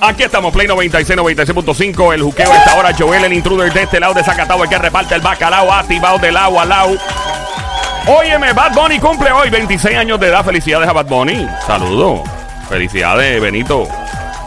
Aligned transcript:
Aquí 0.00 0.24
estamos, 0.24 0.52
Play 0.52 0.66
96, 0.66 1.18
96.5. 1.18 2.14
El 2.14 2.22
juqueo 2.22 2.50
de 2.50 2.58
esta 2.58 2.74
hora. 2.76 2.92
Joel, 2.96 3.24
el 3.24 3.32
intruder 3.32 3.72
de 3.72 3.82
este 3.82 3.98
lado 3.98 4.14
de 4.14 4.22
Zacatau, 4.22 4.62
el 4.62 4.68
que 4.68 4.78
reparte 4.78 5.14
el 5.14 5.20
bacalao 5.20 5.72
activado 5.72 6.18
del 6.18 6.36
agua 6.36 6.62
al 6.62 6.68
lado. 6.68 6.96
Óyeme, 8.06 8.52
Bad 8.52 8.74
Bunny 8.74 8.98
cumple 8.98 9.32
hoy 9.32 9.50
26 9.50 9.96
años 9.96 10.20
de 10.20 10.28
edad. 10.28 10.44
Felicidades 10.44 10.88
a 10.88 10.92
Bad 10.92 11.06
Bunny. 11.06 11.48
Saludos. 11.66 12.20
Felicidades, 12.68 13.40
Benito. 13.40 13.88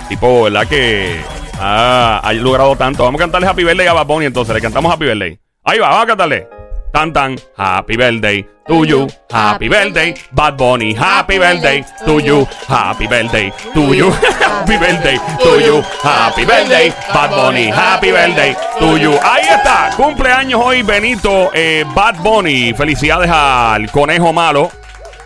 Tipo, 0.07 0.43
¿verdad 0.43 0.67
que 0.67 1.19
ha, 1.59 2.19
ha 2.23 2.33
logrado 2.33 2.75
tanto? 2.75 3.03
Vamos 3.03 3.19
a 3.19 3.23
cantarle 3.23 3.47
Happy 3.47 3.63
Birthday 3.63 3.87
a 3.87 3.93
Bad 3.93 4.05
Bunny 4.05 4.25
entonces. 4.27 4.53
Le 4.53 4.61
cantamos 4.61 4.93
Happy 4.93 5.05
Birthday. 5.05 5.39
Ahí 5.63 5.79
va, 5.79 5.89
vamos 5.89 6.03
a 6.03 6.07
cantarle. 6.07 6.58
Tan 6.91 7.13
tan, 7.13 7.37
Happy 7.55 7.95
Birthday 7.95 8.41
to 8.67 8.83
you, 8.83 9.07
Happy 9.29 9.69
Birthday, 9.69 10.15
Bad 10.33 10.57
Bunny, 10.57 10.93
Happy 10.93 11.37
Birthday 11.37 11.85
to 12.05 12.19
you, 12.19 12.45
Happy 12.67 13.05
Birthday 13.05 13.51
to 13.75 13.93
you, 13.93 14.09
Happy 14.41 14.75
Birthday 14.77 15.17
to 15.37 15.59
you, 15.61 15.81
Happy 16.01 16.45
Birthday, 16.45 16.89
Bad 17.13 17.29
Bunny, 17.29 17.67
Happy 17.69 18.11
Birthday 18.11 18.55
to 18.79 18.97
you. 18.97 19.13
Ahí 19.21 19.47
está, 19.47 19.91
cumpleaños 19.95 20.59
hoy 20.63 20.81
Benito 20.81 21.51
eh, 21.53 21.85
Bad 21.93 22.23
Bunny. 22.23 22.73
Felicidades 22.73 23.29
al 23.29 23.91
conejo 23.91 24.33
malo, 24.33 24.71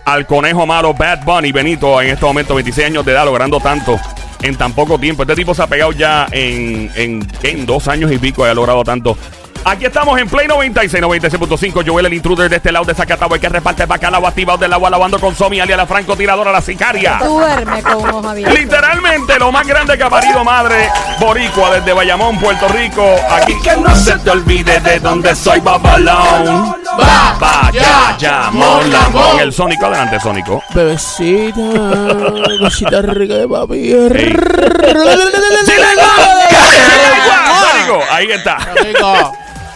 al 0.04 0.26
conejo 0.26 0.66
malo 0.66 0.94
Bad 0.94 1.24
Bunny 1.24 1.54
Benito 1.54 2.02
en 2.02 2.10
este 2.10 2.26
momento 2.26 2.56
26 2.56 2.88
años 2.88 3.06
de 3.06 3.14
edad 3.14 3.24
logrando 3.24 3.62
tanto 3.62 3.98
en 4.42 4.58
tan 4.58 4.74
poco 4.74 5.00
tiempo. 5.00 5.24
Este 5.24 5.36
tipo 5.36 5.56
se 5.56 5.64
ha 5.64 5.68
pegado 5.68 5.94
ya 5.94 6.28
en, 6.32 6.92
en, 6.96 7.26
en 7.42 7.66
dos 7.66 7.88
años 7.88 8.12
y 8.12 8.18
pico, 8.18 8.44
ha 8.44 8.54
logrado 8.54 8.84
tanto. 8.84 9.18
Aquí 9.66 9.86
estamos 9.86 10.20
en 10.20 10.28
Play 10.28 10.46
96, 10.48 11.02
96.5. 11.04 11.84
Joel, 11.88 12.06
el 12.08 12.14
intruder 12.14 12.50
de 12.50 12.58
este 12.58 12.72
lado 12.72 12.84
de 12.86 12.94
Zacatau, 12.94 13.34
el 13.34 13.40
que 13.40 13.48
reparte 13.48 13.86
bacalao 13.86 14.28
activado 14.28 14.58
del 14.58 14.74
agua, 14.74 14.90
lavando 14.90 15.20
con 15.20 15.34
Somi, 15.36 15.60
alia 15.62 15.78
la 15.78 15.86
francotiradora, 15.88 16.52
la 16.52 16.62
sicaria. 16.62 17.18
Duerme 17.24 17.82
con 17.82 18.10
ojo 18.10 18.28
abierto. 18.28 18.58
Literalmente 18.58 19.40
lo 19.40 19.52
más 19.52 19.66
grande 19.66 19.98
que 19.98 20.04
ha 20.04 20.10
parido 20.10 20.44
madre 20.44 20.90
boricua 21.20 21.76
desde 21.76 21.94
Bayamón, 21.94 22.40
Puerto 22.40 22.68
Rico. 22.68 23.04
Aquí 23.30 23.56
Que 23.64 23.78
no 23.78 23.96
se 23.96 24.18
te 24.20 24.32
olvide 24.32 24.82
de 24.82 25.00
dónde 25.00 25.34
soy 25.36 25.62
Babalón. 25.62 26.76
va, 27.00 27.38
va, 27.42 27.72
ya, 27.72 28.18
ya, 28.18 28.50
mon, 28.52 28.92
con 29.12 29.40
el 29.40 29.54
Sónico. 29.54 29.86
Adelante, 29.86 30.20
Sónico. 30.20 30.62
Bebecita, 30.74 31.62
cosita 32.60 33.02
rica 33.02 33.36
de 33.36 33.48
papi. 33.48 33.92
Sónico, 37.62 38.04
ahí 38.12 38.30
está. 38.30 38.58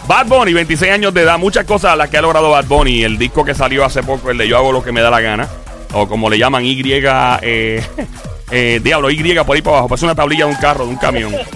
Bad 0.08 0.26
Bunny, 0.26 0.54
26 0.54 0.90
años 0.90 1.12
de 1.12 1.20
edad, 1.20 1.38
muchas 1.38 1.66
cosas 1.66 1.92
a 1.92 1.96
las 1.96 2.08
que 2.08 2.16
ha 2.16 2.22
logrado 2.22 2.48
Bad 2.48 2.64
Bunny. 2.64 3.04
El 3.04 3.18
disco 3.18 3.44
que 3.44 3.54
salió 3.54 3.84
hace 3.84 4.02
poco, 4.02 4.30
el 4.30 4.38
de 4.38 4.48
Yo 4.48 4.56
hago 4.56 4.72
lo 4.72 4.82
que 4.82 4.90
me 4.90 5.02
da 5.02 5.10
la 5.10 5.20
gana, 5.20 5.46
o 5.92 6.08
como 6.08 6.30
le 6.30 6.38
llaman 6.38 6.64
Y, 6.64 6.80
eh, 6.82 7.82
eh, 8.50 8.80
Diablo, 8.82 9.10
Y 9.10 9.22
por 9.44 9.54
ahí 9.54 9.60
para 9.60 9.76
abajo, 9.76 9.88
parece 9.90 10.06
una 10.06 10.14
tablilla 10.14 10.46
de 10.46 10.52
un 10.52 10.56
carro, 10.56 10.84
de 10.86 10.90
un 10.90 10.96
camión. 10.96 11.34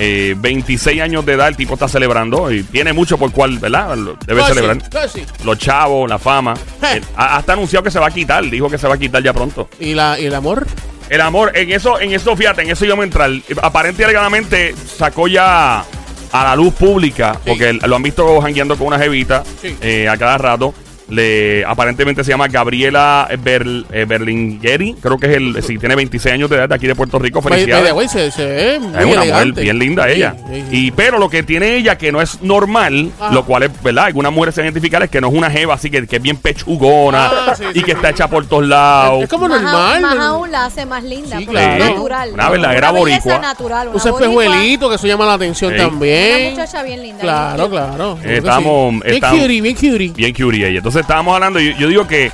Eh, 0.00 0.36
26 0.38 1.00
años 1.02 1.26
de 1.26 1.32
edad, 1.32 1.48
el 1.48 1.56
tipo 1.56 1.74
está 1.74 1.88
celebrando 1.88 2.52
y 2.52 2.62
tiene 2.62 2.92
mucho 2.92 3.18
por 3.18 3.32
cual, 3.32 3.58
¿verdad? 3.58 3.96
Debe 4.24 4.44
celebrar. 4.44 4.88
Casi. 4.88 5.26
Los 5.42 5.58
chavos, 5.58 6.08
la 6.08 6.20
fama. 6.20 6.54
Eh, 6.84 7.00
ha- 7.16 7.36
hasta 7.38 7.54
anunciado 7.54 7.82
que 7.82 7.90
se 7.90 7.98
va 7.98 8.06
a 8.06 8.10
quitar, 8.12 8.48
dijo 8.48 8.70
que 8.70 8.78
se 8.78 8.86
va 8.86 8.94
a 8.94 8.98
quitar 8.98 9.24
ya 9.24 9.32
pronto. 9.32 9.68
¿Y, 9.80 9.94
la, 9.94 10.16
¿Y 10.16 10.26
el 10.26 10.34
amor? 10.36 10.68
El 11.10 11.20
amor, 11.20 11.50
en 11.52 11.72
eso, 11.72 11.98
en 11.98 12.12
eso, 12.12 12.36
fíjate, 12.36 12.62
en 12.62 12.70
eso 12.70 12.84
yo 12.84 12.96
me 12.96 13.02
entrar. 13.02 13.28
Aparente 13.60 14.02
y 14.02 14.04
alegadamente 14.04 14.72
sacó 14.96 15.26
ya 15.26 15.84
a 16.32 16.44
la 16.44 16.56
luz 16.56 16.74
pública, 16.74 17.34
Sí. 17.34 17.40
porque 17.50 17.72
lo 17.72 17.96
han 17.96 18.02
visto 18.02 18.40
jangueando 18.40 18.76
con 18.76 18.88
una 18.88 18.98
jevita 18.98 19.42
Sí. 19.60 19.76
eh, 19.80 20.08
a 20.08 20.16
cada 20.16 20.38
rato. 20.38 20.74
Le, 21.10 21.64
aparentemente 21.64 22.22
se 22.22 22.30
llama 22.30 22.48
Gabriela 22.48 23.28
Berl, 23.42 23.86
eh, 23.92 24.04
Berlingeri, 24.06 24.94
creo 25.00 25.16
que 25.16 25.26
es 25.26 25.36
el, 25.36 25.62
sí, 25.62 25.78
tiene 25.78 25.94
26 25.94 26.34
años 26.34 26.50
de 26.50 26.56
edad 26.56 26.68
de 26.68 26.74
aquí 26.74 26.86
de 26.86 26.94
Puerto 26.94 27.18
Rico. 27.18 27.40
Felicidades. 27.40 27.92
way, 27.94 28.08
se, 28.08 28.30
se 28.30 28.44
ve 28.44 28.74
Es 28.76 28.80
muy 28.82 29.04
una 29.16 29.24
mujer 29.24 29.52
bien 29.52 29.78
linda 29.78 30.08
ella. 30.08 30.34
sí, 30.52 30.64
sí. 30.70 30.76
Y 30.86 30.90
pero 30.90 31.18
lo 31.18 31.30
que 31.30 31.42
tiene 31.42 31.76
ella 31.76 31.96
que 31.96 32.12
no 32.12 32.20
es 32.20 32.42
normal, 32.42 33.10
Ah. 33.20 33.30
lo 33.32 33.44
cual 33.46 33.62
es, 33.64 33.82
¿verdad? 33.82 34.04
Algunas 34.06 34.32
mujeres 34.32 34.54
se 34.54 34.62
identifican 34.62 35.02
es 35.02 35.10
que 35.10 35.20
no 35.20 35.28
es 35.28 35.34
una 35.34 35.50
jeva 35.50 35.74
así 35.74 35.90
que, 35.90 36.06
que 36.06 36.16
es 36.16 36.22
bien 36.22 36.36
pechugona 36.36 37.26
Ah, 37.48 37.54
sí, 37.56 37.64
y 37.70 37.78
sí, 37.78 37.80
que 37.80 37.92
sí. 37.92 37.96
está 37.96 38.10
hecha 38.10 38.28
por 38.28 38.46
todos 38.46 38.66
lados. 38.66 39.22
Es 39.24 39.28
como 39.30 39.48
Más, 39.48 39.62
normal. 39.62 40.00
más 40.02 40.18
aún 40.18 40.50
la 40.52 40.66
hace 40.66 40.84
más 40.84 41.02
linda. 41.04 41.38
Claro. 41.46 41.84
es 41.84 41.90
natural. 41.90 42.30
Una 42.34 42.50
verdadera 42.50 42.90
Una 42.90 42.98
boricua. 42.98 43.38
natural. 43.38 43.88
Una 43.88 43.96
espejuelito, 43.96 44.88
que 44.90 44.94
eso 44.96 45.06
llama 45.06 45.24
la 45.26 45.34
atención 45.34 45.70
Sí. 45.72 45.76
Una 45.80 45.88
también. 45.88 46.50
muchacha 46.50 46.82
bien 46.82 47.00
linda. 47.02 47.20
Claro, 47.22 47.56
bien 47.68 47.70
claro. 47.70 48.18
Claro 48.22 48.36
estamos-. 48.36 49.00
Bien 49.04 49.20
cutie, 49.20 49.60
bien 49.62 49.74
cutie. 49.74 50.08
Bien 50.14 50.34
curie 50.34 50.68
ella. 50.68 50.76
Entonces 50.78 50.97
estábamos 51.00 51.34
hablando, 51.34 51.60
yo, 51.60 51.72
yo 51.72 51.88
digo 51.88 52.06
que 52.06 52.26
eh, 52.26 52.32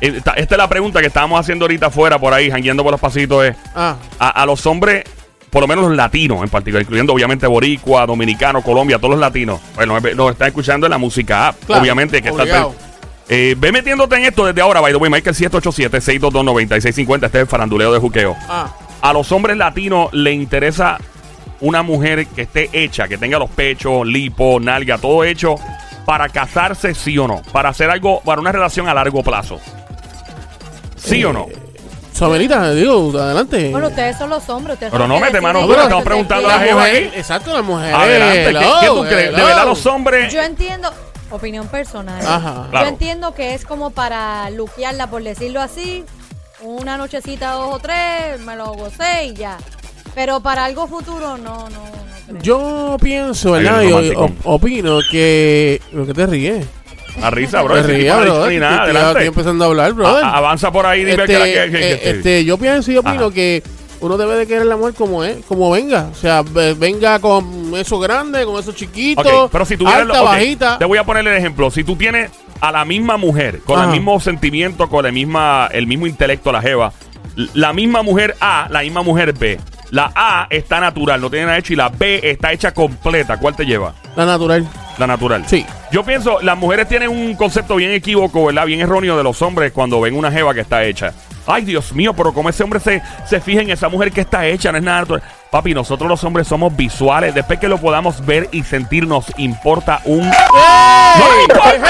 esta, 0.00 0.32
esta 0.32 0.54
es 0.54 0.58
la 0.58 0.68
pregunta 0.68 1.00
que 1.00 1.06
estábamos 1.06 1.38
haciendo 1.40 1.64
ahorita 1.64 1.86
afuera, 1.86 2.18
por 2.18 2.32
ahí, 2.34 2.50
jangueando 2.50 2.82
por 2.82 2.92
los 2.92 3.00
pasitos, 3.00 3.44
es 3.44 3.56
Ah, 3.74 3.96
a, 4.18 4.28
a 4.42 4.46
los 4.46 4.64
hombres, 4.66 5.04
por 5.50 5.60
lo 5.62 5.68
menos 5.68 5.84
los 5.86 5.96
latinos 5.96 6.42
en 6.42 6.48
particular, 6.48 6.82
incluyendo 6.82 7.12
obviamente 7.12 7.46
Boricua, 7.46 8.06
Dominicano, 8.06 8.62
Colombia, 8.62 8.98
todos 8.98 9.10
los 9.12 9.20
latinos, 9.20 9.60
bueno, 9.74 10.00
nos, 10.00 10.14
nos 10.16 10.32
están 10.32 10.48
escuchando 10.48 10.86
en 10.86 10.90
la 10.90 10.98
música 10.98 11.48
app, 11.48 11.56
Claro, 11.66 11.82
obviamente 11.82 12.20
que 12.22 12.28
está... 12.30 12.68
Eh, 13.28 13.54
ve 13.56 13.70
metiéndote 13.72 14.16
en 14.16 14.24
esto 14.24 14.44
desde 14.44 14.60
ahora, 14.60 14.80
by 14.80 14.92
the 14.92 14.98
way, 14.98 15.10
Michael 15.10 15.34
787-622-9650, 15.36 17.26
este 17.26 17.38
es 17.38 17.42
el 17.42 17.46
faranduleo 17.46 17.92
de 17.92 17.98
juqueo. 17.98 18.36
ah. 18.48 18.68
A 19.00 19.12
los 19.12 19.32
hombres 19.32 19.56
latinos 19.56 20.12
le 20.12 20.32
interesa 20.32 20.98
una 21.60 21.82
mujer 21.82 22.26
que 22.26 22.42
esté 22.42 22.68
hecha, 22.72 23.08
que 23.08 23.18
tenga 23.18 23.38
los 23.38 23.50
pechos, 23.50 24.06
lipo, 24.06 24.58
nalga, 24.60 24.98
todo 24.98 25.24
hecho 25.24 25.56
para 26.04 26.28
casarse, 26.28 26.94
sí 26.94 27.16
o 27.18 27.26
no. 27.26 27.42
Para 27.52 27.70
hacer 27.70 27.90
algo, 27.90 28.20
para 28.20 28.40
una 28.40 28.52
relación 28.52 28.88
a 28.88 28.94
largo 28.94 29.22
plazo. 29.22 29.60
¿Sí 30.96 31.24
o 31.24 31.32
no? 31.32 31.46
Suamelita, 32.12 32.72
digo, 32.72 33.10
adelante. 33.18 33.70
Bueno, 33.70 33.88
ustedes 33.88 34.16
son 34.18 34.30
los 34.30 34.48
hombres. 34.48 34.74
Ustedes 34.74 34.92
Pero 34.92 35.04
son 35.04 35.08
no 35.08 35.18
mete 35.20 35.40
mano 35.40 35.66
dura, 35.66 35.84
estamos 35.84 36.04
preguntando 36.04 36.48
a 36.48 36.56
la 36.56 36.58
mujer, 36.58 37.08
aquí. 37.08 37.18
exacto, 37.18 37.52
la 37.52 37.62
mujer. 37.62 37.94
Adelante, 37.94 38.42
¿qué, 38.44 38.48
hello, 38.50 38.80
qué 38.80 38.86
tú 38.86 39.00
crees? 39.08 39.36
¿De 39.36 39.42
verdad 39.42 39.66
los 39.66 39.86
hombres? 39.86 40.32
Yo 40.32 40.42
entiendo, 40.42 40.92
opinión 41.30 41.66
personal. 41.68 42.20
Ajá. 42.24 42.66
Claro. 42.70 42.86
Yo 42.86 42.92
entiendo 42.92 43.34
que 43.34 43.54
es 43.54 43.64
como 43.64 43.90
para 43.90 44.50
luquearla, 44.50 45.08
por 45.08 45.22
decirlo 45.22 45.60
así. 45.60 46.04
Una 46.60 46.96
nochecita, 46.96 47.52
dos 47.52 47.74
o 47.74 47.78
tres, 47.80 48.38
me 48.40 48.54
lo 48.56 48.72
gocé 48.74 49.24
y 49.24 49.34
ya. 49.34 49.56
Pero 50.14 50.40
para 50.40 50.66
algo 50.66 50.86
futuro, 50.86 51.38
no, 51.38 51.68
no. 51.70 52.01
Yo 52.42 52.96
pienso, 53.00 53.52
¿verdad? 53.52 53.80
viene 53.82 54.00
Y 54.04 54.08
el 54.10 54.16
op- 54.16 54.30
opino 54.44 54.98
que. 55.10 55.80
¿Lo 55.92 56.06
que 56.06 56.14
te 56.14 56.26
ríes? 56.26 56.66
A 57.22 57.30
risa, 57.30 57.60
bro. 57.62 57.74
Te 57.74 57.82
ríes, 57.82 58.14
bro. 58.16 58.46
ni 58.48 58.58
nada, 58.58 59.10
estoy- 59.10 59.26
empezando 59.26 59.64
a 59.64 59.66
hablar, 59.68 59.92
bro. 59.92 60.06
Avanza 60.08 60.72
por 60.72 60.86
ahí, 60.86 61.00
dime 61.04 61.12
Este, 61.22 61.26
que 61.26 61.38
la 61.38 61.48
eh, 61.48 62.00
este, 62.04 62.44
yo 62.44 62.56
pienso 62.56 62.90
y 62.90 62.96
opino 62.96 63.30
que 63.30 63.62
uno 64.00 64.16
debe 64.16 64.34
de 64.36 64.46
querer 64.46 64.66
la 64.66 64.76
mujer 64.76 64.94
como 64.94 65.22
es, 65.22 65.36
como 65.46 65.70
venga. 65.70 66.08
O 66.10 66.14
sea, 66.14 66.42
ve- 66.42 66.74
venga 66.74 67.18
con 67.18 67.72
eso 67.76 67.98
grande, 67.98 68.44
con 68.44 68.58
eso 68.58 68.72
chiquito, 68.72 69.44
Ok, 69.44 69.52
pero 69.52 69.64
si 69.66 69.76
tuvieras 69.76 70.02
alta, 70.02 70.14
lo- 70.14 70.22
ok, 70.24 70.28
bajita. 70.30 70.78
Te 70.78 70.84
voy 70.86 70.98
a 70.98 71.04
poner 71.04 71.26
el 71.26 71.36
ejemplo. 71.36 71.70
Si 71.70 71.84
tú 71.84 71.96
tienes 71.96 72.30
a 72.60 72.72
la 72.72 72.84
misma 72.86 73.16
mujer, 73.18 73.60
con 73.66 73.78
Ajá. 73.78 73.86
el 73.88 73.92
mismo 73.92 74.18
sentimiento, 74.18 74.88
con 74.88 75.04
el, 75.04 75.12
misma, 75.12 75.68
el 75.70 75.86
mismo 75.86 76.06
intelecto, 76.06 76.50
la 76.50 76.62
jeva, 76.62 76.92
la 77.54 77.72
misma 77.74 78.02
mujer 78.02 78.36
A, 78.40 78.68
la 78.70 78.80
misma 78.80 79.02
mujer 79.02 79.34
B. 79.34 79.58
La 79.92 80.10
A 80.14 80.46
está 80.48 80.80
natural, 80.80 81.20
no 81.20 81.28
tiene 81.28 81.44
nada 81.44 81.58
hecho, 81.58 81.74
y 81.74 81.76
la 81.76 81.90
B 81.90 82.18
está 82.22 82.50
hecha 82.50 82.72
completa. 82.72 83.36
¿Cuál 83.36 83.54
te 83.54 83.66
lleva? 83.66 83.92
La 84.16 84.24
natural. 84.24 84.66
La 84.96 85.06
natural. 85.06 85.44
Sí. 85.46 85.66
Yo 85.90 86.02
pienso, 86.02 86.40
las 86.40 86.56
mujeres 86.56 86.88
tienen 86.88 87.10
un 87.10 87.34
concepto 87.34 87.76
bien 87.76 87.90
equívoco, 87.90 88.46
¿verdad? 88.46 88.64
Bien 88.64 88.80
erróneo 88.80 89.18
de 89.18 89.22
los 89.22 89.42
hombres 89.42 89.70
cuando 89.70 90.00
ven 90.00 90.16
una 90.16 90.32
jeva 90.32 90.54
que 90.54 90.60
está 90.60 90.82
hecha. 90.82 91.12
Ay, 91.46 91.66
Dios 91.66 91.92
mío, 91.92 92.14
pero 92.14 92.32
como 92.32 92.48
ese 92.48 92.62
hombre 92.62 92.80
se, 92.80 93.02
se 93.26 93.38
fija 93.42 93.60
en 93.60 93.68
esa 93.68 93.90
mujer 93.90 94.12
que 94.12 94.22
está 94.22 94.46
hecha, 94.46 94.72
no 94.72 94.78
es 94.78 94.84
nada 94.84 95.00
natural. 95.00 95.22
Papi, 95.50 95.74
nosotros 95.74 96.08
los 96.08 96.24
hombres 96.24 96.48
somos 96.48 96.74
visuales. 96.74 97.34
Después 97.34 97.58
que 97.58 97.68
lo 97.68 97.76
podamos 97.76 98.24
ver 98.24 98.48
y 98.50 98.62
sentir, 98.62 99.06
nos 99.06 99.26
importa 99.36 100.00
un... 100.06 100.20
¡No 100.20 101.42
importa! 101.42 101.80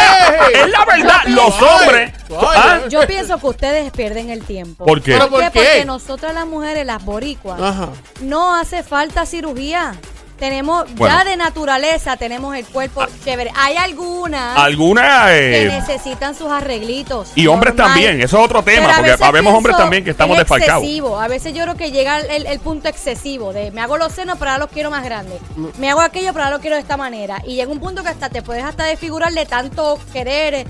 Es 0.53 0.69
la 0.69 0.85
verdad, 0.85 1.23
los 1.29 1.55
hombres... 1.63 2.13
¿Ah? 2.41 2.81
Yo 2.89 3.01
pienso 3.07 3.39
que 3.39 3.47
ustedes 3.47 3.91
pierden 3.93 4.31
el 4.31 4.45
tiempo. 4.45 4.85
¿Por 4.85 5.03
qué? 5.03 5.13
¿Pero 5.13 5.29
por 5.31 5.41
qué? 5.41 5.51
Porque 5.51 5.85
nosotras 5.85 6.35
las 6.35 6.47
mujeres, 6.47 6.87
las 6.87 7.05
boricuas, 7.05 7.61
Ajá. 7.61 7.89
no 8.21 8.55
hace 8.55 8.83
falta 8.83 9.27
cirugía. 9.27 9.95
Tenemos, 10.39 10.93
Bueno. 10.97 11.17
ya 11.19 11.25
de 11.25 11.37
naturaleza, 11.37 12.17
tenemos 12.17 12.57
el 12.57 12.65
cuerpo 12.67 13.05
chévere. 13.25 13.53
Hay 13.55 13.77
algunas 13.77 14.59
Alguna... 14.59 15.27
que 15.29 15.63
eh, 15.63 15.67
necesitan 15.69 16.35
sus 16.35 16.51
arreglitos. 16.51 17.31
y 17.37 17.47
hombres 17.47 17.77
normal. 17.77 17.93
también, 17.95 18.21
eso 18.21 18.39
es 18.39 18.45
otro 18.47 18.61
tema, 18.65 18.89
porque 18.89 19.11
veces 19.11 19.23
habemos 19.25 19.55
hombres 19.55 19.77
también 19.77 20.03
que 20.03 20.11
estamos 20.11 20.35
es 20.37 20.41
desfalcados. 20.41 20.83
excesivo. 20.83 21.21
A 21.21 21.29
veces 21.29 21.55
yo 21.55 21.63
creo 21.63 21.77
que 21.77 21.93
llega 21.93 22.19
el, 22.19 22.47
el 22.47 22.59
punto 22.59 22.89
excesivo 22.89 23.53
de 23.53 23.71
me 23.71 23.83
hago 23.83 23.97
los 23.99 24.13
senos, 24.13 24.37
pero 24.37 24.51
ahora 24.51 24.65
los 24.65 24.73
quiero 24.73 24.91
más 24.91 25.05
grandes. 25.05 25.39
Me 25.79 25.89
hago 25.91 26.01
aquello, 26.01 26.33
pero 26.33 26.47
ahora 26.47 26.57
los 26.57 26.61
quiero 26.61 26.75
de 26.75 26.83
esta 26.83 26.97
manera. 26.97 27.41
Y 27.47 27.55
llega 27.55 27.71
un 27.71 27.79
punto 27.79 28.03
que 28.03 28.09
hasta 28.09 28.29
te 28.29 28.43
puedes 28.43 28.65
hasta 28.65 28.83
desfigurar 28.83 29.33
de 29.33 29.47
tanto 29.47 29.97
querer 30.13 30.55
eh, 30.55 30.67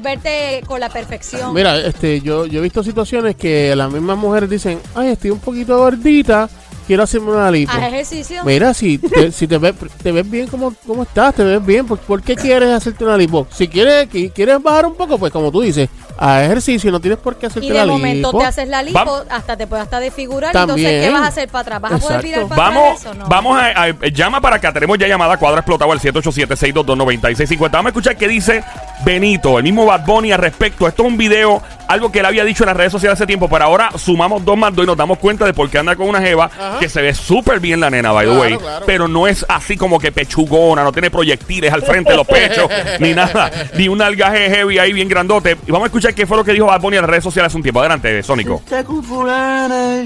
verte 0.00 0.62
con 0.66 0.80
la 0.80 0.88
perfección. 0.88 1.52
Mira, 1.54 1.78
este, 1.78 2.20
yo, 2.20 2.46
yo 2.46 2.60
he 2.60 2.62
visto 2.62 2.82
situaciones 2.82 3.36
que 3.36 3.74
las 3.76 3.90
mismas 3.90 4.18
mujeres 4.18 4.50
dicen, 4.50 4.80
ay, 4.94 5.08
estoy 5.08 5.30
un 5.30 5.40
poquito 5.40 5.78
gordita, 5.78 6.48
quiero 6.86 7.02
hacerme 7.02 7.30
una 7.30 7.50
lipo. 7.50 7.72
Haz 7.72 7.92
ejercicio. 7.92 8.44
Mira, 8.44 8.74
si 8.74 8.98
te, 8.98 9.30
si 9.30 9.46
te 9.46 9.58
ves, 9.58 9.74
te 10.02 10.12
ves 10.12 10.28
bien 10.28 10.48
como, 10.48 10.74
como 10.86 11.02
estás, 11.04 11.34
te 11.34 11.44
ves 11.44 11.64
bien, 11.64 11.86
¿por, 11.86 11.98
por 11.98 12.22
qué 12.22 12.34
quieres 12.34 12.70
hacerte 12.70 13.04
una 13.04 13.16
lipo? 13.16 13.46
Si 13.50 13.68
quieres, 13.68 14.08
quieres 14.34 14.62
bajar 14.62 14.86
un 14.86 14.94
poco, 14.94 15.18
pues 15.18 15.32
como 15.32 15.52
tú 15.52 15.60
dices, 15.60 15.88
a 16.18 16.44
ejercicio 16.44 16.88
y 16.88 16.92
no 16.92 17.00
tienes 17.00 17.18
por 17.18 17.36
qué 17.36 17.46
hacerte 17.46 17.66
Y 17.66 17.70
la 17.70 17.82
de 17.82 17.86
momento 17.86 18.28
lipo. 18.28 18.38
te 18.40 18.44
haces 18.46 18.68
la 18.68 18.82
lipo, 18.82 19.22
hasta 19.30 19.56
te 19.56 19.66
puede 19.66 19.82
hasta 19.82 20.00
desfigurar. 20.00 20.52
También. 20.52 20.78
Entonces, 20.88 21.06
¿qué 21.06 21.12
vas 21.12 21.22
a 21.22 21.26
hacer 21.28 21.48
para 21.48 21.62
atrás? 21.62 21.80
¿Vas 21.80 21.92
a 21.92 21.98
poder 21.98 22.24
Exacto. 22.24 22.26
virar 22.26 22.48
para 22.48 22.62
Vamos, 22.62 22.82
atrás 22.84 23.00
eso? 23.00 23.14
No. 23.14 23.28
vamos 23.28 23.58
a, 23.60 23.82
a- 23.84 24.08
llama 24.12 24.40
para 24.40 24.56
acá. 24.56 24.72
Tenemos 24.72 24.98
ya 24.98 25.06
llamada 25.06 25.36
cuadra 25.36 25.60
explotado 25.60 25.92
al 25.92 26.00
787-622-9650. 26.00 27.70
Vamos 27.70 27.86
a 27.86 27.88
escuchar 27.88 28.16
qué 28.16 28.28
dice 28.28 28.62
Benito, 29.04 29.58
el 29.58 29.64
mismo 29.64 29.86
Bad 29.86 30.04
Bunny 30.04 30.32
al 30.32 30.40
respecto. 30.40 30.86
Esto 30.88 31.02
es 31.04 31.08
un 31.08 31.16
video, 31.16 31.62
algo 31.86 32.10
que 32.10 32.18
él 32.20 32.26
había 32.26 32.44
dicho 32.44 32.64
en 32.64 32.68
las 32.68 32.76
redes 32.76 32.92
sociales 32.92 33.18
hace 33.18 33.26
tiempo, 33.26 33.48
pero 33.48 33.64
ahora 33.64 33.90
sumamos 33.96 34.44
dos 34.44 34.56
más 34.56 34.74
dos 34.74 34.84
y 34.84 34.86
nos 34.86 34.96
damos 34.96 35.18
cuenta 35.18 35.44
de 35.44 35.54
por 35.54 35.70
qué 35.70 35.78
anda 35.78 35.94
con 35.96 36.08
una 36.08 36.20
jeva 36.20 36.46
Ajá. 36.46 36.78
que 36.80 36.88
se 36.88 37.00
ve 37.00 37.14
súper 37.14 37.60
bien 37.60 37.78
la 37.80 37.90
nena, 37.90 38.10
by 38.12 38.26
the 38.26 38.32
Claro, 38.32 38.40
way. 38.42 38.56
claro. 38.58 38.86
Pero 38.86 39.08
no 39.08 39.26
es 39.28 39.46
así 39.48 39.76
como 39.76 39.98
que 40.00 40.10
pechugona, 40.12 40.82
no 40.82 40.92
tiene 40.92 41.10
proyectiles 41.10 41.72
al 41.72 41.82
frente 41.82 42.10
de 42.10 42.16
los 42.16 42.26
pechos, 42.26 42.68
ni 43.00 43.14
nada, 43.14 43.50
ni 43.74 43.88
un 43.88 44.02
algaje 44.02 44.50
heavy 44.50 44.78
ahí 44.78 44.92
bien 44.92 45.08
grandote. 45.08 45.56
Y 45.66 45.70
vamos 45.70 45.84
a 45.84 45.86
escuchar 45.86 46.07
qué 46.14 46.26
fue 46.26 46.36
lo 46.36 46.44
que 46.44 46.52
dijo 46.52 46.66
Bad 46.66 46.80
Bunny 46.80 46.96
en 46.96 47.02
las 47.02 47.10
redes 47.10 47.24
sociales 47.24 47.48
hace 47.50 47.56
un 47.56 47.62
tiempo. 47.62 47.80
Adelante, 47.80 48.22
Sónico. 48.22 48.54
Está 48.56 48.84
con 48.84 49.02
fulana, 49.02 50.02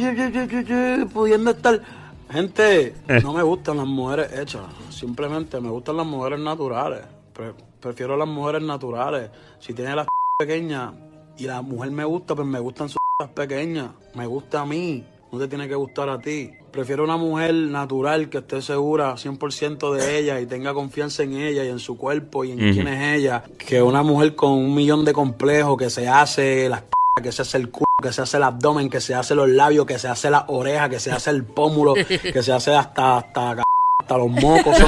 pudiendo 1.12 1.50
estar. 1.50 1.80
Gente, 2.30 2.94
Eh. 3.08 3.20
no 3.22 3.32
me 3.34 3.42
gustan 3.42 3.76
las 3.76 3.86
mujeres 3.86 4.32
hechas. 4.38 4.62
Simplemente 4.90 5.60
me 5.60 5.68
gustan 5.68 5.98
las 5.98 6.06
mujeres 6.06 6.38
naturales. 6.40 7.00
Pre- 7.34 7.52
prefiero 7.80 8.16
las 8.16 8.28
mujeres 8.28 8.62
naturales. 8.62 9.30
Si 9.58 9.74
tiene 9.74 9.94
las 9.94 10.06
pequeñas 10.38 10.92
y 11.36 11.44
la 11.44 11.60
mujer 11.60 11.90
me 11.90 12.04
gusta, 12.04 12.34
pues 12.34 12.46
me 12.48 12.58
gustan 12.58 12.88
sus 12.88 12.98
pequeñas. 13.34 13.88
Me 14.14 14.24
gusta 14.26 14.62
a 14.62 14.66
mí. 14.66 15.04
No 15.30 15.38
te 15.38 15.48
tiene 15.48 15.68
que 15.68 15.74
gustar 15.74 16.08
a 16.08 16.18
ti. 16.18 16.50
Prefiero 16.72 17.04
una 17.04 17.18
mujer 17.18 17.52
natural 17.52 18.30
que 18.30 18.38
esté 18.38 18.62
segura 18.62 19.12
100% 19.12 19.92
de 19.92 20.18
ella 20.18 20.40
y 20.40 20.46
tenga 20.46 20.72
confianza 20.72 21.22
en 21.22 21.36
ella 21.36 21.64
y 21.64 21.68
en 21.68 21.78
su 21.78 21.98
cuerpo 21.98 22.44
y 22.44 22.52
en 22.52 22.72
quién 22.72 22.88
es 22.88 23.18
ella, 23.18 23.44
que 23.58 23.82
una 23.82 24.02
mujer 24.02 24.34
con 24.34 24.52
un 24.52 24.74
millón 24.74 25.04
de 25.04 25.12
complejos 25.12 25.76
que 25.76 25.90
se 25.90 26.08
hace 26.08 26.70
las 26.70 26.84
que 27.22 27.30
se 27.30 27.42
hace 27.42 27.58
el 27.58 27.70
culo, 27.70 27.84
que 28.02 28.10
se 28.10 28.22
hace 28.22 28.38
el 28.38 28.42
abdomen, 28.44 28.88
que 28.88 29.02
se 29.02 29.14
hace 29.14 29.34
los 29.34 29.50
labios, 29.50 29.84
que 29.84 29.98
se 29.98 30.08
hace 30.08 30.30
la 30.30 30.46
oreja, 30.48 30.88
que 30.88 30.98
se 30.98 31.12
hace 31.12 31.28
el 31.28 31.44
pómulo, 31.44 31.92
que 31.94 32.42
se 32.42 32.52
hace 32.52 32.74
hasta 32.74 33.18
hasta, 33.18 33.50
hasta 34.00 34.16
los 34.16 34.30
mocos. 34.30 34.74
son 34.78 34.86